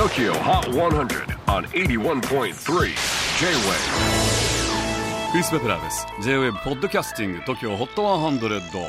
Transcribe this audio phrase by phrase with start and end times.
[0.00, 2.52] TOKYO HOT 100 on 81.3 J-WAVE.
[5.30, 6.06] クリス・ベプラーです。
[6.22, 8.80] J-WAVE ポッドキャスティング TOKYO HOT 100、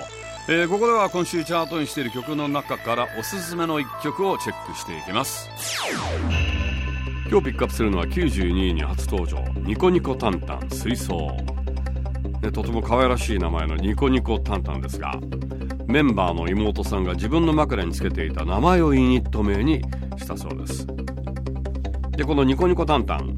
[0.47, 5.49] えー、ここでは今週チャートにしている曲の中からおすすめの一曲をチェックしていきます。
[7.29, 9.43] 今日ピックアップするのは92位に初登場。
[9.63, 11.35] ニコニコタンタン水槽。
[12.41, 15.11] ね、とても可愛らしい名前のニコニコタンタンですが
[15.91, 19.81] メンバーの妹さんが自分の枕につけていた名前をユニット名に
[20.17, 20.87] したそうです。
[22.11, 23.35] でこのニコニコタンタン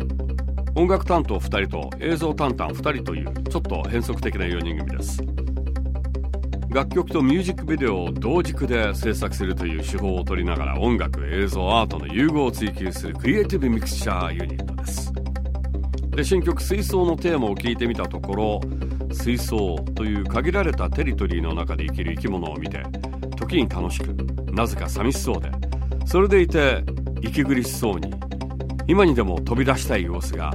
[0.76, 5.24] 音楽担当2人と映像担当2人というちょっと変則的な4人組です。
[6.70, 15.14] 楽曲とミュージックビデオを同軸で制作するという手法を取りながら音楽映像アートの融合を追求するクリエイティブミクスチャーユニットです。
[16.12, 18.62] で新曲「水槽」のテーマを聞いてみたところ
[19.14, 22.84] 水槽という限られたテリトリーの中で生きる生き物を見て
[23.38, 24.14] 時に楽しく
[24.52, 25.52] なぜか寂しそうで
[26.06, 26.84] それでいて
[27.22, 28.14] 息苦しそうに
[28.88, 30.52] 今にでも飛び出したい様子が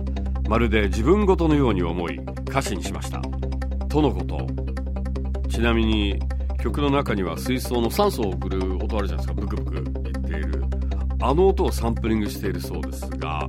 [0.48, 3.20] まるで自分ごとのように思い歌詞にしました。
[3.88, 4.38] とのこと。
[5.50, 6.18] ちなみに
[6.62, 10.64] 曲の中には水槽の酸素を送る音あるじゃないですかブクブク言っている。
[11.20, 13.46] あの音をサンプリングしているそうですが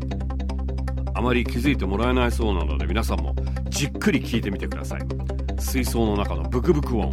[1.13, 3.35] あまり気づいてもらえないそうなので皆さんも
[3.79, 5.01] じっくり聞いてみてください。
[5.57, 7.11] 水槽の中のブクブク音。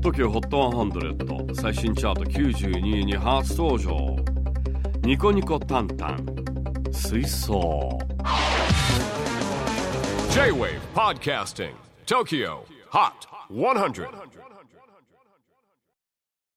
[0.00, 4.16] TOKIOHOT100 最新チャート92位に初登場。
[5.02, 6.24] ニコニコタンタン。
[6.90, 7.98] 水槽。
[10.30, 11.74] J-WAVE PODCASTING.
[12.06, 13.12] TOKYO HOT
[13.50, 14.08] 100